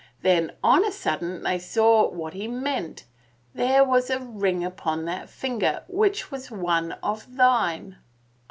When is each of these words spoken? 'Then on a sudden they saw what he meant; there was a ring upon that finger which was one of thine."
'Then 0.23 0.53
on 0.63 0.83
a 0.83 0.91
sudden 0.91 1.43
they 1.43 1.59
saw 1.59 2.09
what 2.09 2.33
he 2.33 2.47
meant; 2.47 3.03
there 3.53 3.83
was 3.83 4.09
a 4.09 4.19
ring 4.19 4.65
upon 4.65 5.05
that 5.05 5.29
finger 5.29 5.83
which 5.87 6.31
was 6.31 6.49
one 6.49 6.93
of 7.03 7.35
thine." 7.35 7.97